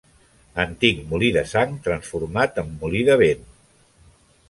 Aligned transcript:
Antic 0.63 1.03
molí 1.11 1.29
de 1.37 1.45
sang, 1.53 1.77
transformat 1.89 2.61
en 2.65 2.75
molí 2.83 3.07
de 3.11 3.23
vent. 3.27 3.49